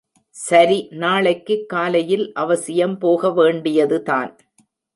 [0.35, 4.31] சரி நாளைக்குக் காலையில் அவசியம் போக வேண்டியதுதான்.